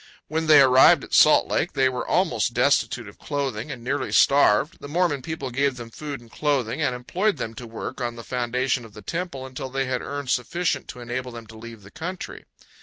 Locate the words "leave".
11.55-11.83